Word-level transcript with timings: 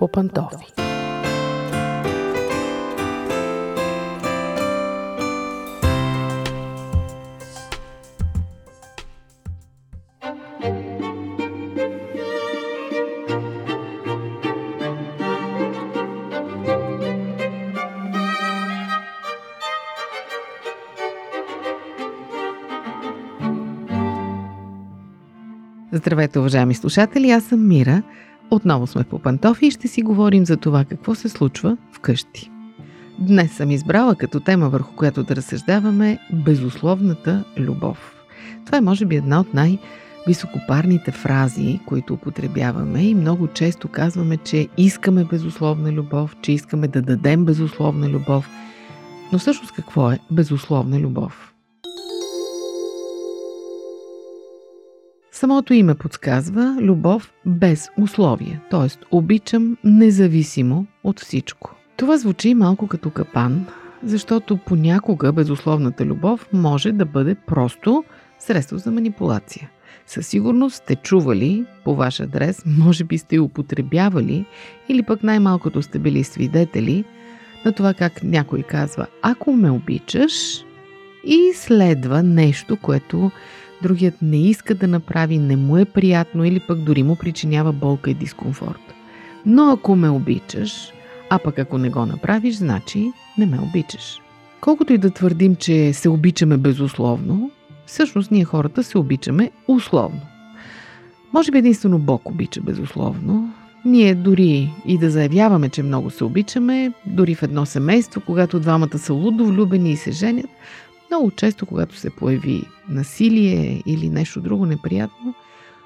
по 0.00 0.08
пантофи. 0.08 0.72
Здравейте, 25.92 26.38
уважаеми 26.38 26.74
слушатели, 26.74 27.30
аз 27.30 27.44
съм 27.44 27.68
Мира. 27.68 28.02
Отново 28.50 28.86
сме 28.86 29.04
по 29.04 29.18
пантофи 29.18 29.66
и 29.66 29.70
ще 29.70 29.88
си 29.88 30.02
говорим 30.02 30.46
за 30.46 30.56
това 30.56 30.84
какво 30.84 31.14
се 31.14 31.28
случва 31.28 31.76
вкъщи. 31.92 32.50
Днес 33.18 33.52
съм 33.52 33.70
избрала 33.70 34.14
като 34.14 34.40
тема, 34.40 34.68
върху 34.68 34.96
която 34.96 35.22
да 35.22 35.36
разсъждаваме 35.36 36.18
безусловната 36.32 37.44
любов. 37.58 38.14
Това 38.66 38.78
е, 38.78 38.80
може 38.80 39.06
би, 39.06 39.16
една 39.16 39.40
от 39.40 39.54
най- 39.54 39.78
високопарните 40.26 41.10
фрази, 41.10 41.80
които 41.86 42.14
употребяваме 42.14 43.02
и 43.02 43.14
много 43.14 43.46
често 43.46 43.88
казваме, 43.88 44.36
че 44.36 44.68
искаме 44.76 45.24
безусловна 45.24 45.92
любов, 45.92 46.36
че 46.42 46.52
искаме 46.52 46.88
да 46.88 47.02
дадем 47.02 47.44
безусловна 47.44 48.08
любов. 48.08 48.50
Но 49.32 49.38
всъщност 49.38 49.72
какво 49.72 50.10
е 50.10 50.18
безусловна 50.30 51.00
любов? 51.00 51.49
Самото 55.40 55.74
име 55.74 55.94
подсказва 55.94 56.76
любов 56.80 57.32
без 57.46 57.88
условия, 57.98 58.60
т.е. 58.70 58.88
обичам 59.10 59.76
независимо 59.84 60.86
от 61.04 61.20
всичко. 61.20 61.74
Това 61.96 62.16
звучи 62.16 62.54
малко 62.54 62.86
като 62.86 63.10
капан, 63.10 63.66
защото 64.02 64.56
понякога 64.56 65.32
безусловната 65.32 66.04
любов 66.04 66.48
може 66.52 66.92
да 66.92 67.06
бъде 67.06 67.34
просто 67.34 68.04
средство 68.38 68.78
за 68.78 68.90
манипулация. 68.90 69.70
Със 70.06 70.26
сигурност 70.26 70.76
сте 70.76 70.96
чували 70.96 71.64
по 71.84 71.94
ваш 71.94 72.20
адрес, 72.20 72.62
може 72.66 73.04
би 73.04 73.18
сте 73.18 73.38
употребявали 73.38 74.44
или 74.88 75.02
пък 75.02 75.22
най-малкото 75.22 75.82
сте 75.82 75.98
били 75.98 76.24
свидетели 76.24 77.04
на 77.64 77.72
това 77.72 77.94
как 77.94 78.22
някой 78.22 78.62
казва 78.62 79.06
ако 79.22 79.52
ме 79.52 79.70
обичаш 79.70 80.64
и 81.24 81.52
следва 81.54 82.22
нещо, 82.22 82.76
което 82.76 83.30
другият 83.82 84.22
не 84.22 84.48
иска 84.48 84.74
да 84.74 84.88
направи, 84.88 85.38
не 85.38 85.56
му 85.56 85.76
е 85.76 85.84
приятно 85.84 86.44
или 86.44 86.60
пък 86.60 86.82
дори 86.82 87.02
му 87.02 87.16
причинява 87.16 87.72
болка 87.72 88.10
и 88.10 88.14
дискомфорт. 88.14 88.94
Но 89.46 89.70
ако 89.72 89.96
ме 89.96 90.10
обичаш, 90.10 90.92
а 91.30 91.38
пък 91.38 91.58
ако 91.58 91.78
не 91.78 91.90
го 91.90 92.06
направиш, 92.06 92.54
значи 92.54 93.12
не 93.38 93.46
ме 93.46 93.60
обичаш. 93.60 94.20
Колкото 94.60 94.92
и 94.92 94.98
да 94.98 95.10
твърдим, 95.10 95.56
че 95.56 95.92
се 95.92 96.08
обичаме 96.08 96.56
безусловно, 96.56 97.50
всъщност 97.86 98.30
ние 98.30 98.44
хората 98.44 98.82
се 98.82 98.98
обичаме 98.98 99.50
условно. 99.68 100.20
Може 101.32 101.52
би 101.52 101.58
единствено 101.58 101.98
Бог 101.98 102.28
обича 102.28 102.60
безусловно. 102.60 103.52
Ние 103.84 104.14
дори 104.14 104.70
и 104.86 104.98
да 104.98 105.10
заявяваме, 105.10 105.68
че 105.68 105.82
много 105.82 106.10
се 106.10 106.24
обичаме, 106.24 106.92
дори 107.06 107.34
в 107.34 107.42
едно 107.42 107.66
семейство, 107.66 108.22
когато 108.26 108.60
двамата 108.60 108.98
са 108.98 109.14
лудо 109.14 109.46
влюбени 109.46 109.92
и 109.92 109.96
се 109.96 110.10
женят, 110.10 110.50
много 111.10 111.30
често, 111.30 111.66
когато 111.66 111.96
се 111.96 112.10
появи 112.10 112.62
насилие 112.88 113.82
или 113.86 114.08
нещо 114.08 114.40
друго 114.40 114.66
неприятно, 114.66 115.34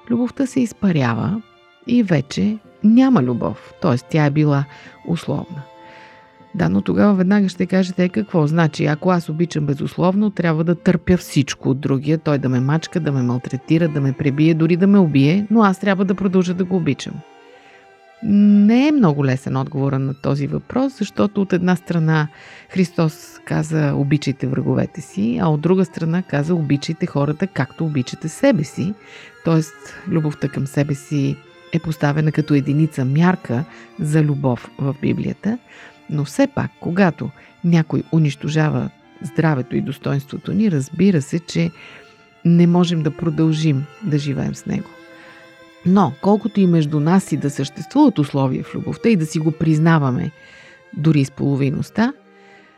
любовта 0.09 0.45
се 0.45 0.59
изпарява 0.59 1.41
и 1.87 2.03
вече 2.03 2.57
няма 2.83 3.23
любов, 3.23 3.73
т.е. 3.81 3.97
тя 4.09 4.25
е 4.25 4.29
била 4.31 4.65
условна. 5.07 5.61
Да, 6.55 6.69
но 6.69 6.81
тогава 6.81 7.13
веднага 7.13 7.49
ще 7.49 7.65
кажете 7.65 8.03
е, 8.03 8.09
какво. 8.09 8.47
Значи, 8.47 8.85
ако 8.85 9.11
аз 9.11 9.29
обичам 9.29 9.65
безусловно, 9.65 10.29
трябва 10.29 10.63
да 10.63 10.75
търпя 10.75 11.17
всичко 11.17 11.69
от 11.69 11.79
другия, 11.79 12.17
той 12.17 12.37
да 12.37 12.49
ме 12.49 12.59
мачка, 12.59 12.99
да 12.99 13.11
ме 13.11 13.21
малтретира, 13.21 13.87
да 13.87 14.01
ме 14.01 14.13
пребие, 14.13 14.53
дори 14.53 14.75
да 14.75 14.87
ме 14.87 14.97
убие, 14.97 15.47
но 15.51 15.63
аз 15.63 15.79
трябва 15.79 16.05
да 16.05 16.15
продължа 16.15 16.53
да 16.53 16.65
го 16.65 16.75
обичам. 16.75 17.13
Не 18.27 18.87
е 18.87 18.91
много 18.91 19.25
лесен 19.25 19.57
отговора 19.57 19.99
на 19.99 20.13
този 20.13 20.47
въпрос, 20.47 20.97
защото 20.97 21.41
от 21.41 21.53
една 21.53 21.75
страна 21.75 22.27
Христос 22.69 23.39
каза 23.45 23.93
обичайте 23.95 24.47
враговете 24.47 25.01
си, 25.01 25.39
а 25.41 25.49
от 25.49 25.61
друга 25.61 25.85
страна 25.85 26.23
каза 26.23 26.55
обичайте 26.55 27.05
хората 27.05 27.47
както 27.47 27.85
обичате 27.85 28.29
себе 28.29 28.63
си. 28.63 28.93
Тоест, 29.43 29.73
любовта 30.07 30.47
към 30.47 30.67
себе 30.67 30.95
си 30.95 31.35
е 31.73 31.79
поставена 31.79 32.31
като 32.31 32.53
единица 32.53 33.05
мярка 33.05 33.63
за 33.99 34.23
любов 34.23 34.69
в 34.79 34.95
Библията, 35.01 35.57
но 36.09 36.25
все 36.25 36.47
пак, 36.47 36.71
когато 36.79 37.29
някой 37.63 38.03
унищожава 38.11 38.89
здравето 39.21 39.75
и 39.75 39.81
достоинството 39.81 40.53
ни, 40.53 40.71
разбира 40.71 41.21
се, 41.21 41.39
че 41.39 41.71
не 42.45 42.67
можем 42.67 43.03
да 43.03 43.11
продължим 43.11 43.85
да 44.03 44.17
живеем 44.17 44.55
с 44.55 44.65
него. 44.65 44.89
Но, 45.85 46.13
колкото 46.21 46.59
и 46.59 46.67
между 46.67 46.99
нас 46.99 47.31
и 47.31 47.37
да 47.37 47.49
съществуват 47.49 48.19
условия 48.19 48.63
в 48.63 48.75
любовта 48.75 49.09
и 49.09 49.15
да 49.15 49.25
си 49.25 49.39
го 49.39 49.51
признаваме, 49.51 50.31
дори 50.97 51.25
с 51.25 51.31
половиността, 51.31 52.13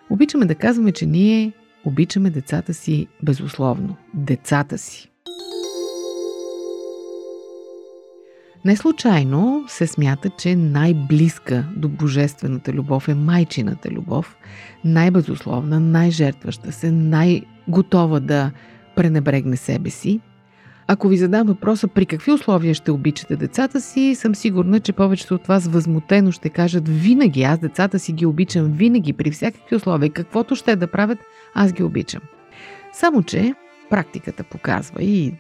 обичаме 0.10 0.46
да 0.46 0.56
казваме, 0.56 0.92
че 0.92 1.06
ние 1.06 1.54
обичаме 1.86 2.30
децата 2.30 2.74
си 2.74 3.08
безусловно. 3.24 3.96
Децата 4.14 4.78
си. 4.78 5.10
Не 8.66 8.76
случайно 8.76 9.64
се 9.68 9.88
смята, 9.88 10.30
че 10.30 10.56
най-близка 10.56 11.66
до 11.76 11.90
божествената 11.90 12.74
любов 12.74 13.08
е 13.08 13.14
майчината 13.14 13.90
любов, 13.90 14.38
най-безусловна, 14.86 15.80
най-жертваща 15.80 16.72
се, 16.72 16.92
най-готова 16.92 18.20
да 18.20 18.52
пренебрегне 18.96 19.58
себе 19.58 19.90
си– 19.90 20.20
ако 20.88 21.08
ви 21.08 21.18
задам 21.18 21.48
въпроса 21.48 21.88
при 21.88 22.06
какви 22.06 22.32
условия 22.32 22.74
ще 22.74 22.92
обичате 22.92 23.36
децата 23.36 23.82
си, 23.82 24.16
съм 24.16 24.36
сигурна, 24.36 24.80
че 24.80 24.94
повечето 24.94 25.36
от 25.36 25.48
вас 25.48 25.68
възмутено 25.68 26.32
ще 26.32 26.50
кажат 26.50 26.90
винаги, 26.90 27.44
аз 27.44 27.60
децата 27.60 28.00
си 28.00 28.14
ги 28.14 28.26
обичам 28.26 28.72
винаги, 28.72 29.14
при 29.14 29.32
всякакви 29.32 29.76
условия, 29.76 30.10
каквото 30.10 30.56
ще 30.56 30.76
да 30.76 30.88
правят, 30.88 31.20
аз 31.56 31.74
ги 31.74 31.84
обичам. 31.84 32.22
Само, 32.94 33.24
че 33.24 33.54
практиката 33.90 34.44
показва 34.44 35.04
и 35.04 35.34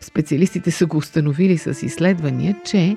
специалистите 0.00 0.70
са 0.70 0.86
го 0.86 0.96
установили 0.96 1.58
с 1.58 1.86
изследвания, 1.86 2.56
че 2.64 2.96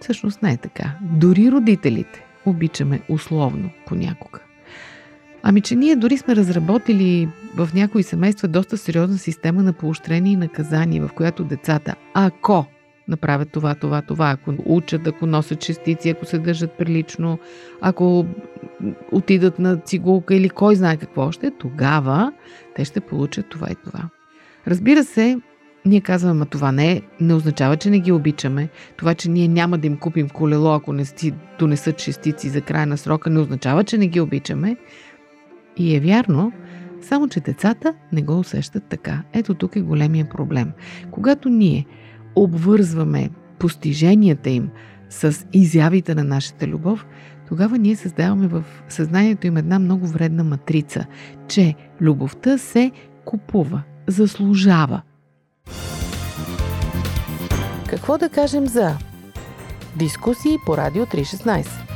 всъщност 0.00 0.42
не 0.42 0.52
е 0.52 0.56
така. 0.56 0.92
Дори 1.02 1.50
родителите 1.50 2.24
обичаме 2.46 3.00
условно 3.08 3.70
понякога. 3.86 4.47
Ами, 5.42 5.60
че 5.60 5.76
ние 5.76 5.96
дори 5.96 6.16
сме 6.16 6.36
разработили 6.36 7.28
в 7.56 7.68
някои 7.74 8.02
семейства 8.02 8.48
доста 8.48 8.76
сериозна 8.76 9.18
система 9.18 9.62
на 9.62 9.72
поощрение 9.72 10.32
и 10.32 10.36
наказание, 10.36 11.00
в 11.00 11.10
която 11.14 11.44
децата, 11.44 11.94
ако 12.14 12.66
направят 13.08 13.52
това, 13.52 13.74
това, 13.74 14.02
това, 14.02 14.30
ако 14.30 14.54
учат, 14.66 15.06
ако 15.06 15.26
носят 15.26 15.60
частици, 15.60 16.10
ако 16.10 16.24
се 16.24 16.38
държат 16.38 16.72
прилично, 16.72 17.38
ако 17.80 18.26
отидат 19.12 19.58
на 19.58 19.76
цигулка 19.76 20.34
или 20.34 20.50
кой 20.50 20.76
знае 20.76 20.96
какво 20.96 21.22
още, 21.22 21.50
тогава 21.50 22.32
те 22.74 22.84
ще 22.84 23.00
получат 23.00 23.48
това 23.48 23.66
и 23.70 23.74
това. 23.84 24.08
Разбира 24.66 25.04
се, 25.04 25.38
ние 25.84 26.00
казваме, 26.00 26.46
това 26.46 26.72
не, 26.72 27.02
не 27.20 27.34
означава, 27.34 27.76
че 27.76 27.90
не 27.90 28.00
ги 28.00 28.12
обичаме. 28.12 28.68
Това, 28.96 29.14
че 29.14 29.30
ние 29.30 29.48
няма 29.48 29.78
да 29.78 29.86
им 29.86 29.96
купим 29.96 30.28
колело, 30.28 30.74
ако 30.74 30.92
не 30.92 31.04
си 31.04 31.34
донесат 31.58 31.96
частици 31.96 32.48
за 32.48 32.60
края 32.60 32.86
на 32.86 32.98
срока, 32.98 33.30
не 33.30 33.40
означава, 33.40 33.84
че 33.84 33.98
не 33.98 34.06
ги 34.06 34.20
обичаме. 34.20 34.76
И 35.78 35.96
е 35.96 36.00
вярно, 36.00 36.52
само 37.02 37.28
че 37.28 37.40
децата 37.40 37.94
не 38.12 38.22
го 38.22 38.38
усещат 38.38 38.84
така. 38.84 39.22
Ето 39.32 39.54
тук 39.54 39.76
е 39.76 39.80
големия 39.80 40.28
проблем. 40.28 40.72
Когато 41.10 41.48
ние 41.48 41.86
обвързваме 42.36 43.30
постиженията 43.58 44.50
им 44.50 44.70
с 45.10 45.46
изявите 45.52 46.14
на 46.14 46.24
нашата 46.24 46.66
любов, 46.66 47.06
тогава 47.48 47.78
ние 47.78 47.96
създаваме 47.96 48.46
в 48.46 48.64
съзнанието 48.88 49.46
им 49.46 49.56
една 49.56 49.78
много 49.78 50.06
вредна 50.06 50.44
матрица, 50.44 51.06
че 51.48 51.74
любовта 52.00 52.58
се 52.58 52.90
купува, 53.24 53.82
заслужава. 54.06 55.02
Какво 57.88 58.18
да 58.18 58.28
кажем 58.28 58.66
за 58.66 58.96
дискусии 59.96 60.56
по 60.66 60.76
Радио 60.76 61.06
316? 61.06 61.87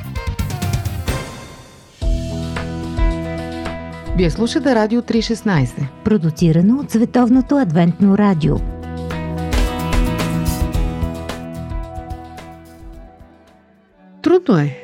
Вие 4.22 4.30
слушате 4.30 4.74
Радио 4.74 5.02
316. 5.02 5.88
Продуцирано 6.04 6.78
от 6.80 6.90
Световното 6.90 7.56
адвентно 7.56 8.19
радио. 8.19 8.56
Трудно 14.22 14.58
е 14.58 14.78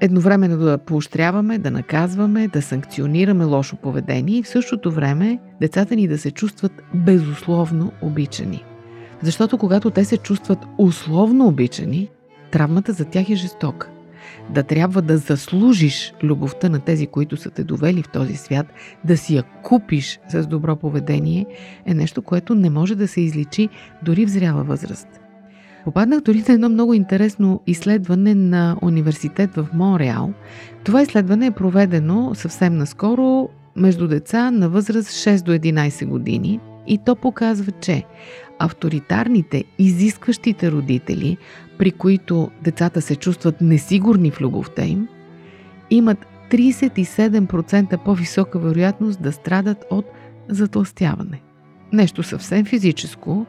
едновременно 0.00 0.56
да 0.56 0.78
поощряваме, 0.78 1.58
да 1.58 1.70
наказваме, 1.70 2.48
да 2.48 2.62
санкционираме 2.62 3.44
лошо 3.44 3.76
поведение 3.76 4.38
и 4.38 4.42
в 4.42 4.48
същото 4.48 4.92
време 4.92 5.38
децата 5.60 5.96
ни 5.96 6.08
да 6.08 6.18
се 6.18 6.30
чувстват 6.30 6.72
безусловно 6.94 7.92
обичани. 8.02 8.64
Защото 9.22 9.58
когато 9.58 9.90
те 9.90 10.04
се 10.04 10.16
чувстват 10.16 10.58
условно 10.78 11.46
обичани, 11.46 12.10
травмата 12.50 12.92
за 12.92 13.04
тях 13.04 13.30
е 13.30 13.34
жестока. 13.34 13.90
Да 14.50 14.62
трябва 14.62 15.02
да 15.02 15.18
заслужиш 15.18 16.12
любовта 16.22 16.68
на 16.68 16.80
тези, 16.80 17.06
които 17.06 17.36
са 17.36 17.50
те 17.50 17.64
довели 17.64 18.02
в 18.02 18.08
този 18.08 18.36
свят, 18.36 18.66
да 19.04 19.16
си 19.16 19.36
я 19.36 19.42
купиш 19.42 20.20
с 20.28 20.46
добро 20.46 20.76
поведение, 20.76 21.46
е 21.86 21.94
нещо, 21.94 22.22
което 22.22 22.54
не 22.54 22.70
може 22.70 22.94
да 22.94 23.08
се 23.08 23.20
изличи 23.20 23.68
дори 24.02 24.26
в 24.26 24.28
зряла 24.28 24.64
възраст. 24.64 25.08
Попаднах 25.84 26.20
дори 26.20 26.44
на 26.48 26.54
едно 26.54 26.68
много 26.68 26.94
интересно 26.94 27.60
изследване 27.66 28.34
на 28.34 28.76
университет 28.82 29.54
в 29.54 29.68
Монреал. 29.74 30.32
Това 30.84 31.02
изследване 31.02 31.46
е 31.46 31.50
проведено 31.50 32.34
съвсем 32.34 32.76
наскоро 32.76 33.48
между 33.76 34.08
деца 34.08 34.50
на 34.50 34.68
възраст 34.68 35.08
6 35.08 35.42
до 35.42 35.52
11 35.52 36.06
години 36.06 36.60
и 36.86 36.98
то 36.98 37.16
показва, 37.16 37.72
че 37.72 38.04
авторитарните, 38.58 39.64
изискващите 39.78 40.72
родители, 40.72 41.36
при 41.78 41.90
които 41.90 42.50
децата 42.62 43.02
се 43.02 43.16
чувстват 43.16 43.60
несигурни 43.60 44.30
в 44.30 44.40
любовта 44.40 44.84
им, 44.84 45.08
имат 45.90 46.26
37% 46.50 48.04
по-висока 48.04 48.58
вероятност 48.58 49.22
да 49.22 49.32
страдат 49.32 49.84
от 49.90 50.06
затластяване. 50.48 51.42
Нещо 51.92 52.22
съвсем 52.22 52.64
физическо, 52.64 53.46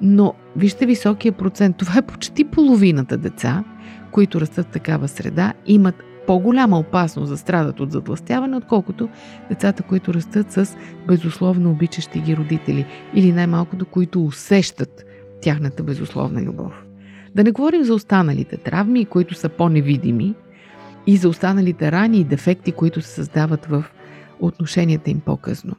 но 0.00 0.34
вижте 0.56 0.86
високия 0.86 1.32
процент. 1.32 1.76
Това 1.76 1.98
е 1.98 2.06
почти 2.06 2.44
половината 2.44 3.16
деца, 3.16 3.64
които 4.10 4.40
растат 4.40 4.66
в 4.66 4.70
такава 4.70 5.08
среда, 5.08 5.52
имат 5.66 6.02
по-голяма 6.28 6.78
опасност 6.78 7.30
да 7.30 7.36
страдат 7.36 7.80
от 7.80 7.92
затластяване, 7.92 8.56
отколкото 8.56 9.08
децата, 9.48 9.82
които 9.82 10.14
растат 10.14 10.52
с 10.52 10.76
безусловно 11.06 11.70
обичащи 11.70 12.20
ги 12.20 12.36
родители 12.36 12.86
или 13.14 13.32
най-малкото, 13.32 13.86
които 13.86 14.24
усещат 14.24 15.04
тяхната 15.42 15.82
безусловна 15.82 16.42
любов. 16.42 16.84
Да 17.34 17.44
не 17.44 17.50
говорим 17.50 17.84
за 17.84 17.94
останалите 17.94 18.56
травми, 18.56 19.04
които 19.04 19.34
са 19.34 19.48
по-невидими 19.48 20.34
и 21.06 21.16
за 21.16 21.28
останалите 21.28 21.92
рани 21.92 22.18
и 22.18 22.24
дефекти, 22.24 22.72
които 22.72 23.00
се 23.00 23.10
създават 23.10 23.66
в 23.66 23.84
отношенията 24.40 25.10
им 25.10 25.20
по-късно. 25.20 25.74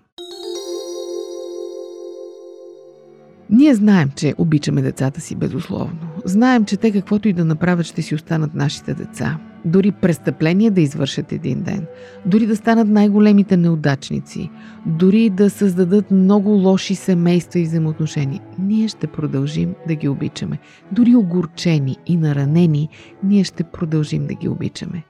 Ние 3.49 3.75
знаем, 3.75 4.11
че 4.15 4.35
обичаме 4.37 4.81
децата 4.81 5.21
си 5.21 5.35
безусловно. 5.35 5.99
Знаем, 6.25 6.65
че 6.65 6.77
те 6.77 6.91
каквото 6.91 7.27
и 7.27 7.33
да 7.33 7.45
направят, 7.45 7.85
ще 7.85 8.01
си 8.01 8.15
останат 8.15 8.55
нашите 8.55 8.93
деца. 8.93 9.39
Дори 9.65 9.91
престъпления 9.91 10.71
да 10.71 10.81
извършат 10.81 11.31
един 11.31 11.61
ден. 11.61 11.85
Дори 12.25 12.45
да 12.45 12.55
станат 12.55 12.87
най-големите 12.87 13.57
неудачници. 13.57 14.49
Дори 14.85 15.29
да 15.29 15.49
създадат 15.49 16.11
много 16.11 16.49
лоши 16.49 16.95
семейства 16.95 17.59
и 17.59 17.63
взаимоотношения. 17.63 18.41
Ние 18.59 18.87
ще 18.87 19.07
продължим 19.07 19.75
да 19.87 19.95
ги 19.95 20.07
обичаме. 20.07 20.59
Дори 20.91 21.15
огорчени 21.15 21.97
и 22.07 22.17
наранени, 22.17 22.89
ние 23.23 23.43
ще 23.43 23.63
продължим 23.63 24.27
да 24.27 24.33
ги 24.33 24.47
обичаме. 24.47 25.03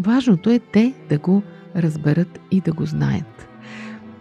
Важното 0.00 0.50
е 0.50 0.58
те 0.58 0.94
да 1.08 1.18
го 1.18 1.42
разберат 1.76 2.40
и 2.50 2.60
да 2.60 2.72
го 2.72 2.84
знаят. 2.84 3.48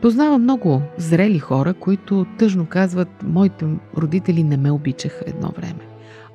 Познавам 0.02 0.42
много 0.42 0.82
зрели 0.98 1.40
хора, 1.40 1.74
които 1.74 2.26
тъжно 2.38 2.66
казват, 2.66 3.24
моите 3.24 3.66
родители 3.98 4.44
не 4.44 4.58
ме 4.58 4.72
обичаха 4.72 5.24
едно 5.28 5.52
време. 5.58 5.89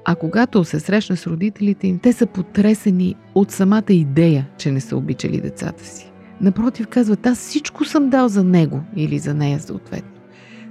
А 0.04 0.14
когато 0.14 0.64
се 0.64 0.80
срещна 0.80 1.16
с 1.16 1.26
родителите 1.26 1.86
им, 1.86 1.98
те 1.98 2.12
са 2.12 2.26
потресени 2.26 3.14
от 3.34 3.50
самата 3.50 3.82
идея, 3.92 4.48
че 4.58 4.70
не 4.70 4.80
са 4.80 4.96
обичали 4.96 5.40
децата 5.40 5.84
си. 5.84 6.10
Напротив, 6.40 6.86
казват, 6.86 7.26
аз 7.26 7.38
всичко 7.38 7.84
съм 7.84 8.10
дал 8.10 8.28
за 8.28 8.44
него 8.44 8.80
или 8.96 9.18
за 9.18 9.34
нея 9.34 9.60
съответно. 9.60 10.10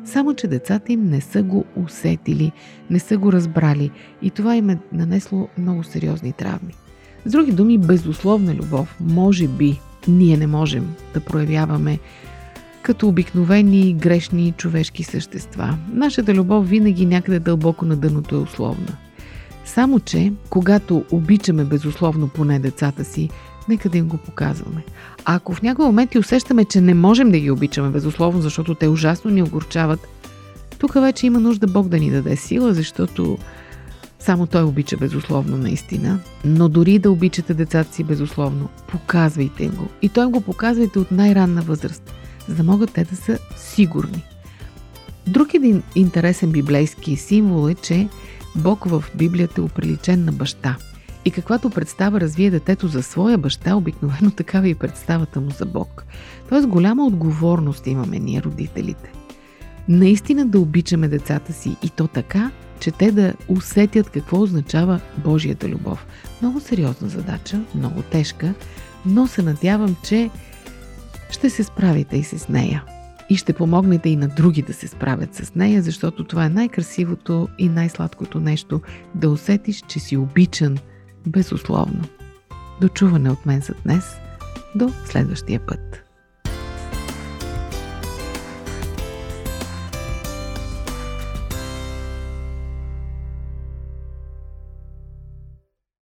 Само, 0.06 0.34
че 0.34 0.48
децата 0.48 0.94
им 0.94 1.06
не 1.06 1.22
са 1.22 1.44
го 1.44 1.66
усетили, 1.76 2.52
не 2.90 3.00
са 3.00 3.18
го 3.18 3.32
разбрали 3.32 3.92
и 4.22 4.30
това 4.30 4.56
им 4.56 4.70
е 4.70 4.80
нанесло 4.92 5.48
много 5.58 5.84
сериозни 5.84 6.34
травми. 6.34 6.74
С 7.26 7.32
други 7.32 7.52
думи, 7.52 7.78
безусловна 7.78 8.56
любов, 8.56 8.98
може 9.00 9.48
би, 9.48 9.80
ние 10.08 10.38
не 10.38 10.48
можем 10.48 10.96
да 11.14 11.20
проявяваме 11.20 12.00
като 12.82 13.08
обикновени 13.08 13.94
грешни 13.94 14.54
човешки 14.58 15.04
същества. 15.04 15.78
Нашата 15.94 16.34
любов 16.34 16.70
винаги 16.70 17.06
някъде 17.06 17.40
дълбоко 17.40 17.86
на 17.86 17.96
дъното 17.96 18.36
е 18.36 18.40
условна. 18.40 18.98
Само, 19.66 20.00
че 20.00 20.34
когато 20.50 21.06
обичаме 21.12 21.64
безусловно 21.64 22.28
поне 22.28 22.60
децата 22.60 23.06
си, 23.06 23.30
нека 23.70 23.90
да 23.90 23.98
им 23.98 24.08
го 24.08 24.18
показваме. 24.18 24.84
А 25.26 25.36
ако 25.36 25.54
в 25.54 25.62
някой 25.62 25.86
момент 25.86 26.16
и 26.16 26.20
усещаме, 26.20 26.66
че 26.66 26.82
не 26.82 26.94
можем 26.94 27.32
да 27.32 27.40
ги 27.40 27.52
обичаме 27.52 27.90
безусловно, 27.90 28.42
защото 28.42 28.76
те 28.76 28.88
ужасно 28.88 29.32
ни 29.32 29.44
огорчават, 29.44 30.08
тук 30.78 30.94
вече 30.94 31.26
има 31.26 31.40
нужда 31.40 31.68
Бог 31.68 31.88
да 31.88 32.00
ни 32.00 32.12
даде 32.12 32.36
сила, 32.36 32.74
защото 32.74 33.38
само 34.20 34.48
Той 34.48 34.64
обича 34.64 34.98
безусловно 34.98 35.58
наистина. 35.58 36.20
Но 36.46 36.70
дори 36.70 37.00
да 37.00 37.12
обичате 37.12 37.54
децата 37.54 37.94
си 37.94 38.04
безусловно, 38.04 38.70
показвайте 38.88 39.64
им 39.64 39.72
го. 39.72 39.88
И 40.02 40.10
Той 40.10 40.26
им 40.26 40.32
го 40.32 40.42
показвайте 40.42 41.00
от 41.00 41.12
най-ранна 41.12 41.62
възраст 41.62 42.14
за 42.48 42.56
да 42.56 42.64
могат 42.64 42.94
те 42.94 43.04
да 43.04 43.16
са 43.16 43.40
сигурни. 43.58 44.24
Друг 45.28 45.54
един 45.54 45.84
интересен 45.96 46.52
библейски 46.52 47.16
символ 47.16 47.70
е, 47.70 47.76
че 47.76 48.08
Бог 48.56 48.86
в 48.86 49.04
Библията 49.16 49.62
е 49.62 49.64
оприличен 49.64 50.26
на 50.26 50.32
баща. 50.32 50.78
И 51.26 51.32
каквато 51.32 51.70
представа 51.70 52.22
развие 52.22 52.50
детето 52.50 52.88
за 52.88 53.04
своя 53.04 53.38
баща, 53.38 53.76
обикновено 53.76 54.32
такава 54.32 54.68
и 54.68 54.76
представата 54.76 55.42
му 55.42 55.50
за 55.50 55.66
Бог. 55.66 56.06
Тоест 56.50 56.68
голяма 56.68 57.06
отговорност 57.06 57.88
имаме 57.88 58.20
ние, 58.20 58.42
родителите. 58.42 59.12
Наистина 59.90 60.46
да 60.46 60.60
обичаме 60.60 61.08
децата 61.08 61.54
си 61.54 61.76
и 61.84 61.90
то 61.90 62.08
така, 62.08 62.52
че 62.80 62.92
те 62.92 63.12
да 63.12 63.34
усетят 63.48 64.10
какво 64.10 64.42
означава 64.42 65.00
Божията 65.18 65.70
любов. 65.70 66.06
Много 66.42 66.60
сериозна 66.60 67.10
задача, 67.10 67.62
много 67.76 68.02
тежка, 68.02 68.54
но 69.06 69.28
се 69.28 69.42
надявам, 69.42 69.96
че 70.08 70.30
ще 71.30 71.50
се 71.50 71.64
справите 71.64 72.18
и 72.18 72.24
с 72.24 72.50
нея. 72.50 72.84
И 73.30 73.36
ще 73.38 73.54
помогнете 73.54 74.10
и 74.10 74.16
на 74.16 74.28
други 74.28 74.62
да 74.62 74.74
се 74.74 74.88
справят 74.88 75.36
с 75.36 75.56
нея, 75.56 75.82
защото 75.82 76.24
това 76.24 76.46
е 76.46 76.50
най-красивото 76.50 77.48
и 77.58 77.70
най-сладкото 77.70 78.40
нещо 78.40 78.82
да 79.16 79.30
усетиш, 79.30 79.84
че 79.88 80.00
си 80.00 80.18
обичан 80.18 80.78
безусловно. 81.28 82.02
До 82.82 82.88
чуване 82.88 83.30
от 83.30 83.46
мен 83.46 83.62
за 83.62 83.74
днес. 83.86 84.16
До 84.76 84.90
следващия 85.06 85.60
път. 85.60 86.03